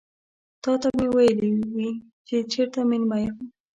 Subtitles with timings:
[0.63, 1.89] تاته به مې ويلي وي
[2.27, 3.37] چې چيرته مېلمه یم.